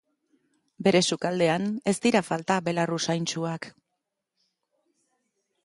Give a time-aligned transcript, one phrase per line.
[0.87, 3.71] Bere sukaldean ez dira falta belar usaintsuak.